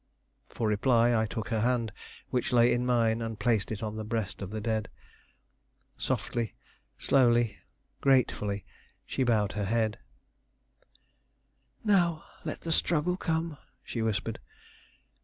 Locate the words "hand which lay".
1.61-2.73